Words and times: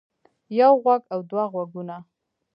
يو 0.57 0.71
غوږ 0.83 1.01
او 1.13 1.19
دوه 1.29 1.45
غوږونه 1.51 1.95